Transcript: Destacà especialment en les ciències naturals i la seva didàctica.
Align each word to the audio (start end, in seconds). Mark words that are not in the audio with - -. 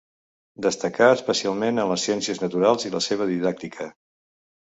Destacà 0.65 1.09
especialment 1.17 1.81
en 1.83 1.89
les 1.91 2.07
ciències 2.07 2.41
naturals 2.45 2.87
i 2.91 2.93
la 2.97 3.03
seva 3.11 3.29
didàctica. 3.35 3.89